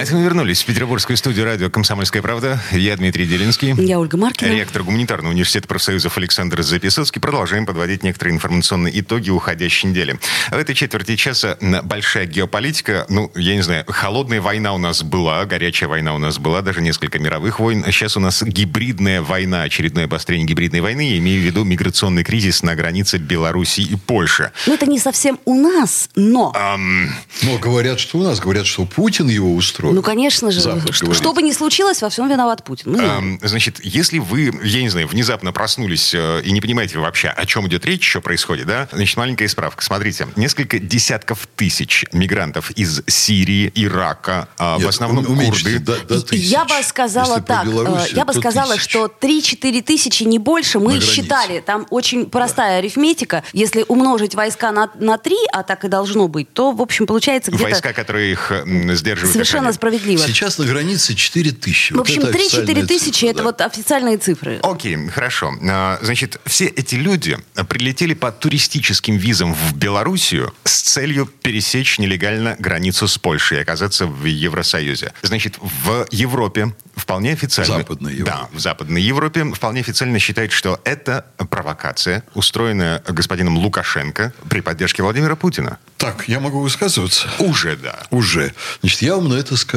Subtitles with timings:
[0.00, 2.58] А это мы вернулись в петербургскую студию радио «Комсомольская правда».
[2.72, 3.74] Я Дмитрий Делинский.
[3.76, 4.48] Я Ольга Маркина.
[4.48, 7.20] Ректор гуманитарного университета профсоюзов Александр Записоцкий.
[7.20, 10.18] Продолжаем подводить некоторые информационные итоги уходящей недели.
[10.48, 13.04] В этой четверти часа большая геополитика.
[13.10, 16.80] Ну, я не знаю, холодная война у нас была, горячая война у нас была, даже
[16.80, 17.84] несколько мировых войн.
[17.88, 21.10] Сейчас у нас гибридная война, очередное обострение гибридной войны.
[21.10, 24.50] Я имею в виду миграционный кризис на границе Беларуси и Польши.
[24.66, 26.54] Ну, это не совсем у нас, но...
[26.56, 27.10] Ам,
[27.42, 28.40] Но говорят, что у нас.
[28.40, 29.89] Говорят, что Путин его устроил.
[29.92, 32.92] Ну, конечно же, Запад что, что бы ни случилось, во всем виноват Путин.
[32.92, 33.38] Мы знаем.
[33.42, 37.46] Эм, Значит, если вы, я не знаю, внезапно проснулись э, и не понимаете вообще, о
[37.46, 38.88] чем идет речь, что происходит, да?
[38.92, 39.82] Значит, маленькая справка.
[39.84, 45.96] Смотрите, несколько десятков тысяч мигрантов из Сирии, Ирака, а, в Нет, основном ум- уменьшите курды.
[46.08, 46.36] до- до.
[46.36, 48.88] Я бы сказала так, э, я бы сказала, тысячи.
[48.90, 51.12] что 3-4 тысячи, не больше, мы На границе.
[51.14, 51.60] считали.
[51.60, 53.42] Там очень простая арифметика.
[53.52, 57.50] Если умножить войска на, на 3, а так и должно быть, то, в общем, получается
[57.50, 58.52] где-то Войска, которые их
[58.94, 59.32] сдерживают.
[59.32, 59.72] совершенно.
[59.80, 60.26] Справедливо.
[60.26, 61.92] Сейчас на границе 4 тысячи.
[61.94, 63.44] В общем, 3-4 тысячи это да.
[63.44, 64.60] вот официальные цифры.
[64.62, 65.52] Окей, хорошо.
[65.68, 72.56] А, Значит, все эти люди прилетели по туристическим визам в Белоруссию с целью пересечь нелегально
[72.58, 75.12] границу с Польшей и оказаться в Евросоюзе.
[75.22, 77.78] Значит, в Европе вполне официально...
[77.78, 78.30] Западной Европе.
[78.30, 85.02] Да, в Западной Европе вполне официально считают, что это провокация, устроенная господином Лукашенко при поддержке
[85.02, 85.78] Владимира Путина.
[85.96, 87.28] Так, я могу высказываться?
[87.38, 88.06] Уже, да.
[88.10, 88.54] Уже.
[88.80, 89.69] Значит, я вам на это скажу,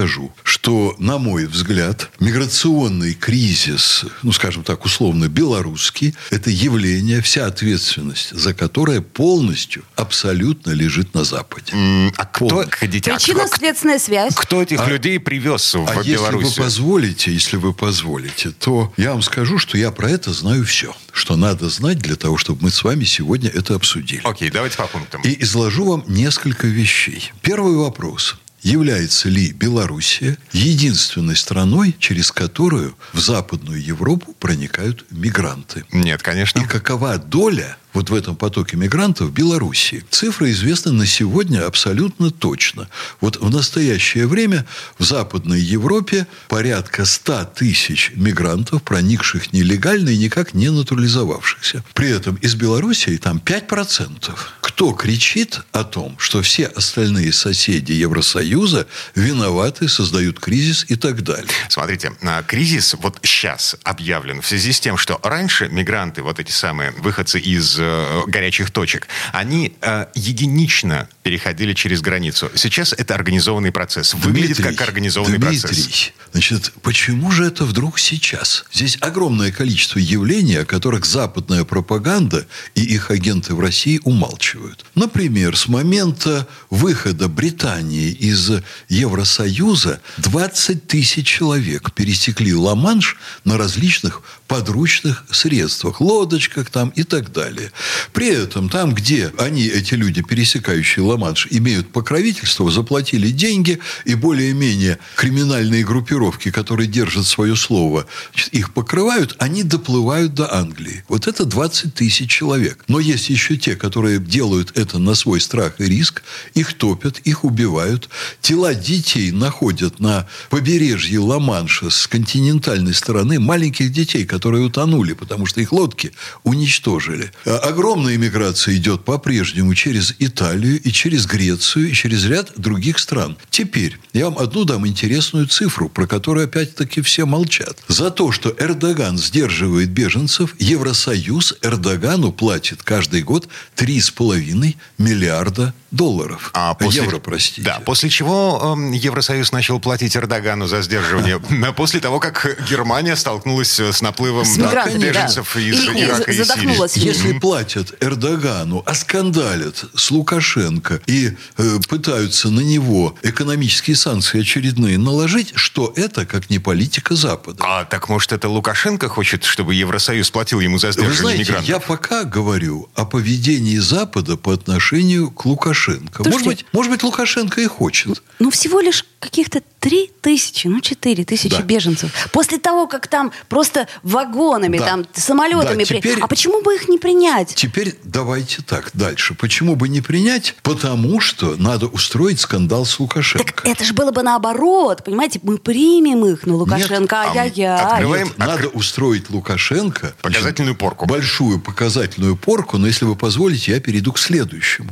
[0.43, 8.33] что, на мой взгляд, миграционный кризис, ну, скажем так, условно, белорусский, это явление, вся ответственность
[8.33, 11.73] за которое полностью, абсолютно лежит на Западе.
[12.17, 14.35] А кто, хотите, а Причинно-следственная связь.
[14.35, 19.21] кто этих людей привез в А если вы позволите, если вы позволите, то я вам
[19.21, 22.83] скажу, что я про это знаю все, что надо знать для того, чтобы мы с
[22.83, 24.21] вами сегодня это обсудили.
[24.23, 25.21] Окей, давайте по пунктам.
[25.21, 27.31] И изложу вам несколько вещей.
[27.41, 28.37] Первый вопрос.
[28.63, 35.83] Является ли Белоруссия единственной страной, через которую в Западную Европу проникают мигранты?
[35.91, 36.61] Нет, конечно.
[36.61, 40.03] И какова доля вот в этом потоке мигрантов Белоруссии?
[40.09, 42.89] Цифры известны на сегодня абсолютно точно.
[43.21, 44.65] Вот в настоящее время
[44.97, 51.83] в Западной Европе порядка 100 тысяч мигрантов, проникших нелегально и никак не натурализовавшихся.
[51.93, 54.31] При этом из Белоруссии там 5%.
[54.61, 61.47] Кто кричит о том, что все остальные соседи Евросоюза виноваты, создают кризис и так далее?
[61.69, 66.51] Смотрите, а, кризис вот сейчас объявлен в связи с тем, что раньше мигранты, вот эти
[66.51, 72.51] самые выходцы из э, горячих точек, они э, единично переходили через границу.
[72.55, 74.13] Сейчас это организованный процесс.
[74.13, 76.11] Выглядит Дмитрий, как организованный Дмитрий, процесс.
[76.31, 78.65] значит, почему же это вдруг сейчас?
[78.71, 82.45] Здесь огромное количество явлений, о которых западная пропаганда
[82.75, 84.85] и их агенты в России умалчивают.
[84.95, 88.51] Например, с момента выхода Британии из
[88.89, 97.71] Евросоюза 20 тысяч человек пересекли Ла-Манш на различных подручных средствах, лодочках там и так далее.
[98.11, 104.99] При этом там, где они, эти люди, пересекающие Ла-Манш, имеют покровительство, заплатили деньги, и более-менее
[105.15, 108.05] криминальные группировки, которые держат свое слово,
[108.51, 111.03] их покрывают, они доплывают до Англии.
[111.07, 112.83] Вот это 20 тысяч человек.
[112.87, 116.23] Но есть еще те, которые делают это на свой страх и риск,
[116.53, 118.09] их топят, их убивают.
[118.41, 125.61] Тела детей находят на побережье Ла-Манша с континентальной стороны маленьких детей, которые утонули, потому что
[125.61, 126.11] их лодки
[126.43, 127.31] уничтожили.
[127.63, 133.37] Огромная иммиграция идет по-прежнему через Италию и через Грецию и через ряд других стран.
[133.49, 137.81] Теперь я вам одну дам интересную цифру, про которую опять-таки все молчат.
[137.87, 143.47] За то, что Эрдоган сдерживает беженцев, Евросоюз Эрдогану платит каждый год
[143.77, 146.49] 3,5 миллиарда долларов.
[146.53, 147.61] А после- Евро, простите.
[147.61, 151.39] Да, после чего эм, Евросоюз начал платить Эрдогану за сдерживание.
[151.77, 154.85] После того, как Германия столкнулась э, с наплывом С да.
[154.89, 156.43] беженцев из И- и Ирака и Сирии.
[156.43, 156.97] задохнулась.
[156.97, 164.97] Если платят Эрдогану, а скандалят с Лукашенко и э, пытаются на него экономические санкции очередные
[164.97, 167.63] наложить, что это как не политика Запада?
[167.63, 171.69] А так может это Лукашенко хочет, чтобы Евросоюз платил ему за Вы сдерживание знаете, мигрантов?
[171.69, 175.82] я пока говорю о поведении Запада по отношению к Лукашенко.
[175.87, 176.23] Лукашенко.
[176.23, 178.21] Слушайте, может, быть, может быть, Лукашенко и хочет.
[178.39, 181.61] Ну, всего лишь каких-то три тысячи, ну, четыре тысячи Да.
[181.61, 182.11] беженцев.
[182.31, 184.85] После того, как там просто вагонами, Да.
[184.85, 185.83] там, самолетами...
[185.83, 187.53] Да, при- теперь- А почему бы их не принять?
[187.55, 189.33] Теперь давайте так, дальше.
[189.33, 190.55] Почему бы не принять?
[190.63, 193.45] Потому что надо устроить скандал с Лукашенко.
[193.45, 195.39] Так это же было бы наоборот, понимаете?
[195.43, 197.75] Мы примем их, но Лукашенко, а, ай-яй-яй.
[197.81, 201.05] открываем- Нет, надо устроить Лукашенко Показательную порку.
[201.05, 204.89] Большую показательную порку, но если вы позволите, я перейду к следующему.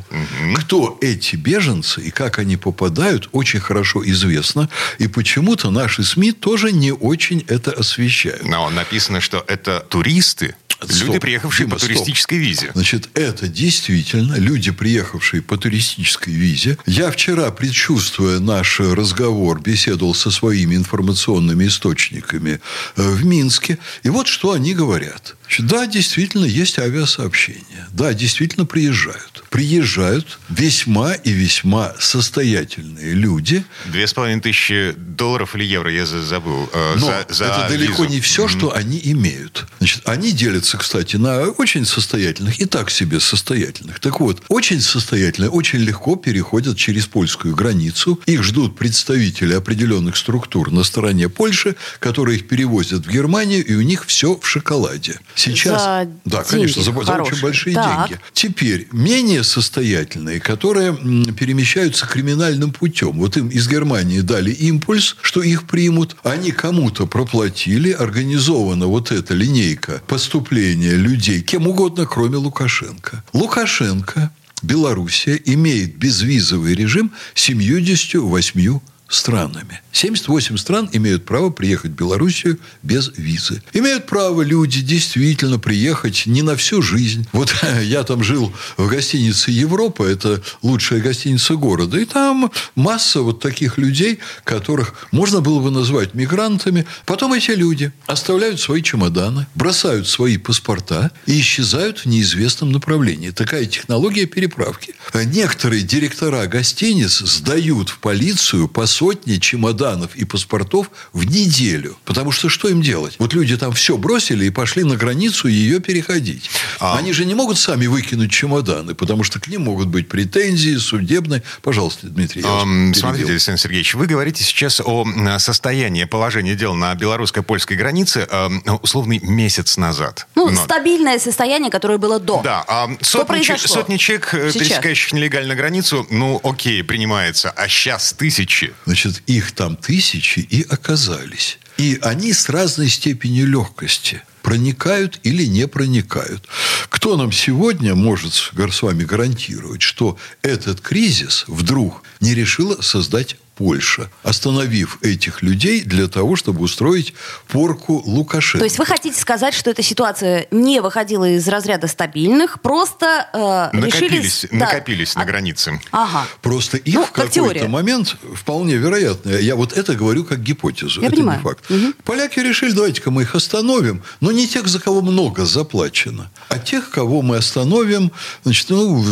[0.57, 4.69] Кто эти беженцы и как они попадают, очень хорошо известно.
[4.99, 8.45] И почему-то наши СМИ тоже не очень это освещают.
[8.45, 11.89] Но написано, что это туристы, люди, Стоп, приехавшие Дима, по стоп.
[11.93, 12.71] туристической визе.
[12.73, 16.77] Значит, это действительно люди, приехавшие по туристической визе.
[16.85, 22.59] Я вчера, предчувствуя наш разговор, беседовал со своими информационными источниками
[22.95, 23.77] э, в Минске.
[24.03, 25.35] И вот что они говорят.
[25.43, 27.87] Значит, да, действительно, есть авиасообщения.
[27.91, 29.43] Да, действительно, приезжают.
[29.49, 30.39] Приезжают
[30.71, 36.69] весьма и весьма состоятельные люди, Две с половиной тысячи долларов или евро, я за- забыл.
[36.73, 38.13] э, Но за- за это далеко визу.
[38.15, 39.65] не все, что они имеют.
[39.79, 43.99] Значит, они делятся, кстати, на очень состоятельных и так себе состоятельных.
[43.99, 48.19] Так вот, очень состоятельные очень легко переходят через польскую границу.
[48.25, 53.81] Их ждут представители определенных структур на стороне Польши, которые их перевозят в Германию, и у
[53.81, 55.19] них все в шоколаде.
[55.35, 55.81] Сейчас...
[55.81, 58.07] За да, деньги конечно, за, за очень большие Так.
[58.09, 58.21] деньги.
[58.33, 63.13] Теперь, менее состоятельные, которые м, перемещаются криминальным путем.
[63.13, 66.15] Вот им из Германии дали импульс, что их примут.
[66.23, 67.91] Они кому-то проплатили.
[67.91, 73.23] Организована вот эта линейка поступления людей, кем угодно, кроме Лукашенко.
[73.33, 74.31] Лукашенко,
[74.61, 78.79] Белоруссия, имеет безвизовый режим с 78
[79.11, 79.81] странами.
[79.91, 83.61] 78 стран имеют право приехать в Белоруссию без визы.
[83.73, 87.27] Имеют право люди действительно приехать не на всю жизнь.
[87.33, 87.53] Вот
[87.83, 93.77] я там жил в гостинице «Европа», это лучшая гостиница города, и там масса вот таких
[93.77, 96.85] людей, которых можно было бы назвать мигрантами.
[97.05, 103.31] Потом эти люди оставляют свои чемоданы, бросают свои паспорта и исчезают в неизвестном направлении.
[103.31, 104.95] Такая технология переправки.
[105.13, 111.97] Некоторые директора гостиниц сдают в полицию по сотне чемоданов и паспортов в неделю.
[112.05, 113.15] Потому что что им делать?
[113.17, 116.51] Вот люди там все бросили и пошли на границу ее переходить.
[116.79, 120.75] А- Они же не могут сами выкинуть чемоданы, потому что к ним могут быть претензии
[120.77, 121.41] судебные.
[121.63, 122.93] Пожалуйста, Дмитрий, Эм, перебил.
[123.01, 125.03] Смотрите, Александр Сергеевич, вы говорите сейчас о
[125.39, 130.27] состоянии положения дел на белорусско-польской границе эм, условный месяц назад.
[130.35, 132.41] Ну, Но- стабильное состояние, которое было до.
[132.43, 134.67] Да, а сотни, че- сотни человек, э, Сейчас.
[134.67, 137.49] пересекающих нелегально границу, ну, окей, принимается.
[137.49, 138.73] А сейчас тысячи.
[138.91, 141.59] Значит, их там тысячи и оказались.
[141.77, 146.45] И они с разной степенью легкости проникают или не проникают.
[146.89, 154.09] Кто нам сегодня может с вами гарантировать, что этот кризис вдруг не решила создать Польша,
[154.23, 157.13] остановив этих людей для того, чтобы устроить
[157.47, 158.57] порку Лукашенко?
[158.57, 163.77] То есть вы хотите сказать, что эта ситуация не выходила из разряда стабильных, просто э,
[163.77, 164.59] Накопились, решили...
[164.59, 165.79] да, накопились на а- границе.
[165.91, 166.25] Ага.
[166.41, 167.67] Просто их Ну, в как какой-то теория.
[167.67, 169.29] момент вполне вероятно.
[169.29, 171.01] Я вот это говорю как гипотезу.
[171.01, 171.37] Я это понимаю.
[171.37, 171.65] не факт.
[172.03, 176.89] Поляки решили, давайте-ка мы их остановим, но не тех, за кого много заплачено, а тех,
[176.89, 178.11] кого мы остановим,
[178.43, 179.05] значит, ну,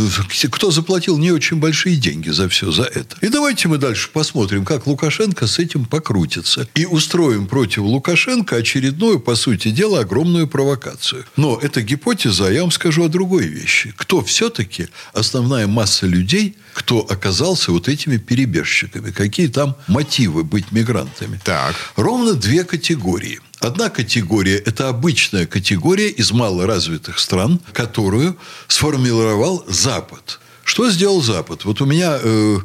[0.51, 3.15] кто заплатил не очень большие деньги за все за это.
[3.21, 6.67] И давайте мы дальше посмотрим, как Лукашенко с этим покрутится.
[6.75, 11.25] И устроим против Лукашенко очередную, по сути дела, огромную провокацию.
[11.35, 13.93] Но это гипотеза, а я вам скажу о другой вещи.
[13.97, 19.11] Кто все-таки основная масса людей, кто оказался вот этими перебежчиками?
[19.11, 21.39] Какие там мотивы быть мигрантами?
[21.43, 21.75] Так.
[21.95, 23.39] Ровно две категории.
[23.59, 28.37] Одна категория– это обычная категория из малоразвитых стран, которую
[28.67, 30.39] сформировал Запад.
[30.69, 31.65] Что сделал Запад?
[31.65, 32.59] Вот у меня, э,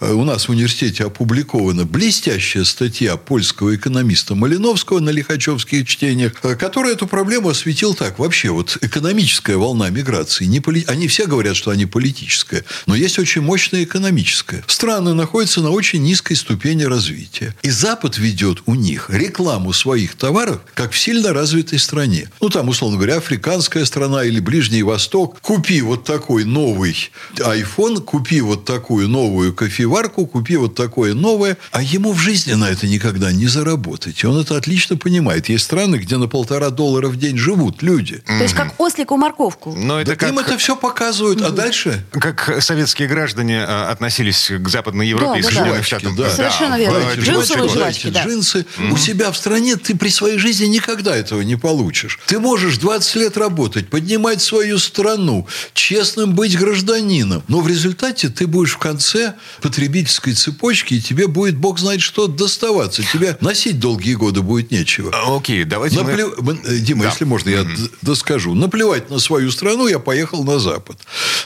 [0.00, 6.56] э, у нас в университете опубликована блестящая статья польского экономиста Малиновского на лихачевских чтениях, э,
[6.56, 8.18] который эту проблему осветил так.
[8.18, 10.86] Вообще, вот экономическая волна миграции, не поли...
[10.88, 14.64] они все говорят, что они политическая, но есть очень мощная экономическая.
[14.66, 17.54] Страны находятся на очень низкой ступени развития.
[17.60, 22.30] И Запад ведет у них рекламу своих товаров, как в сильно развитой стране.
[22.40, 25.38] Ну, там, условно говоря, африканская страна или Ближний Восток.
[25.42, 27.10] Купи вот такой новый
[27.56, 31.56] iPhone, купи вот такую новую кофеварку, купи вот такое новое.
[31.72, 34.22] А ему в жизни на это никогда не заработать.
[34.22, 35.48] И он это отлично понимает.
[35.48, 38.22] Есть страны, где на полтора доллара в день живут люди.
[38.26, 39.74] То есть как ослику морковку.
[39.74, 41.40] Но это Да Им как, это все показывают.
[41.42, 45.54] А дальше как советские граждане э, относились к Западной Европе Да, и да, да.
[45.54, 46.16] Соединенным Штатам.
[46.16, 46.30] да.
[46.30, 47.00] Совершенно в верно.
[47.14, 48.24] Джинсовые Жвачки, жвачки, да.
[48.24, 48.66] джинсы.
[48.92, 52.18] У себя в стране ты при своей жизни никогда этого не получишь.
[52.26, 57.39] Ты можешь 20 лет работать, поднимать свою страну, честным быть гражданином.
[57.48, 62.26] Но в результате ты будешь в конце потребительской цепочки, и тебе будет, бог знает что,
[62.26, 63.02] доставаться.
[63.02, 65.10] Тебе носить долгие годы будет нечего.
[65.14, 65.96] А, окей, давайте...
[65.96, 66.38] Наплев...
[66.40, 66.60] мы...
[66.64, 67.10] Э, Дима, да.
[67.10, 67.90] если можно, я mm-hmm.
[68.02, 68.54] доскажу.
[68.54, 70.98] Наплевать на свою страну, я поехал на Запад.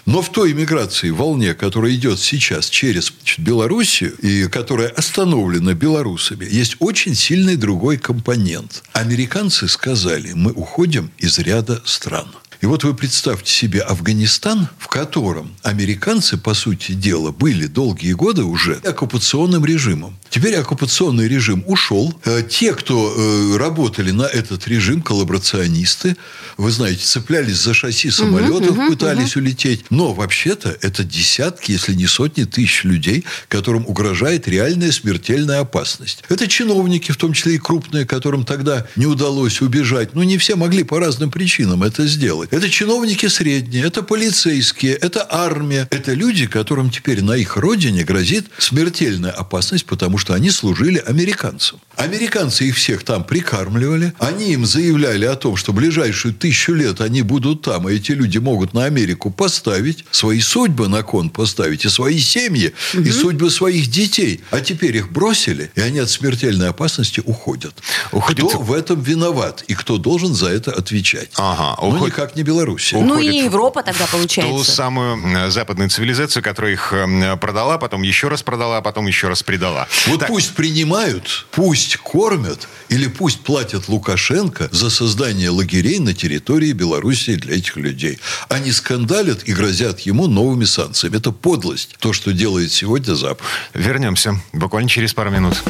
[0.07, 6.77] Но в той иммиграции, волне, которая идет сейчас через Белоруссию, и которая остановлена белорусами, есть
[6.79, 8.83] очень сильный другой компонент.
[8.93, 12.29] Американцы сказали, мы уходим из ряда стран.
[12.65, 18.45] И вот вы представьте себе Афганистан, в котором американцы, по сути дела, были долгие годы
[18.45, 20.17] уже оккупационным режимом.
[20.31, 22.15] Теперь оккупационный режим ушел.
[22.25, 26.17] Э, те, кто э, работали на этот режим, коллаборационисты,
[26.57, 29.45] вы знаете, цеплялись за шасси самолетов, угу, пытались угу.
[29.45, 29.85] улететь.
[29.91, 36.25] Но вообще-то это десятки, если не сотни тысяч людей, которым угрожает реальная смертельная опасность.
[36.31, 40.15] Это чиновники, в том числе и крупные, которым тогда не удалось убежать.
[40.15, 42.54] Ну, не все могли по разным причинам это сделать.
[42.55, 45.89] Это чиновники средние, это полицейские, это армия.
[45.91, 51.81] Это люди, которым теперь на их родине грозит смертельная опасность, потому что они служили американцам.
[51.97, 54.13] Американцы их всех там прикармливали.
[54.21, 58.39] Они им заявляли о том, что ближайшую тысячу лет они будут там, а эти люди
[58.39, 63.03] могут на Америку поставить, свои судьбы на кон поставить, и свои семьи, угу.
[63.03, 64.43] и судьбы своих детей.
[64.53, 67.75] А теперь их бросили, и они от смертельной опасности уходят.
[68.13, 68.47] Уходит...
[68.47, 71.31] Кто в этом виноват и кто должен за это отвечать?
[71.35, 72.01] Ага, уход...
[72.01, 72.93] Ну, никак не Беларусь.
[72.93, 74.53] Ну, и Европа тогда получается.
[74.53, 79.07] Ту самую э, западную цивилизацию, которая их э, продала, потом еще раз продала, а потом
[79.07, 79.89] еще раз предала.
[80.07, 80.29] Вот так.
[80.29, 87.57] пусть принимают, пусть кормят или пусть платят Лукашенко за создание лагерей на территории Белоруссии для
[87.57, 88.19] этих людей.
[88.49, 91.17] Они скандалят и грозят ему новыми санкциями.
[91.17, 93.47] Это подлость, то, что делает сегодня Запад.
[93.75, 95.63] Вернемся буквально через пару минут.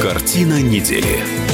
[0.00, 1.45] Картина недели.